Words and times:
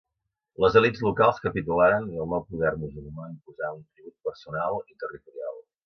Les 0.63 0.77
elits 0.79 1.03
locals 1.07 1.41
capitularen 1.43 2.09
i 2.15 2.23
el 2.25 2.29
nou 2.33 2.43
poder 2.49 2.73
musulmà 2.87 3.29
imposà 3.35 3.73
un 3.79 3.85
tribut 3.87 4.21
personal 4.31 4.85
i 4.95 5.03
territorial. 5.07 5.63